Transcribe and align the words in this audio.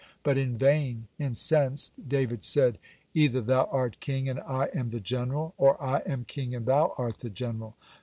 But 0.23 0.35
in 0.35 0.57
vain. 0.57 1.09
Incensed, 1.19 2.09
David 2.09 2.43
said: 2.43 2.79
"Either 3.13 3.39
thou 3.39 3.65
art 3.71 3.99
king 3.99 4.27
and 4.27 4.39
I 4.39 4.69
am 4.73 4.89
the 4.89 4.99
general, 4.99 5.53
or 5.59 5.79
I 5.79 5.99
am 6.07 6.25
king 6.25 6.55
and 6.55 6.65
thou 6.65 6.95
art 6.97 7.19
the 7.19 7.29
general." 7.29 7.75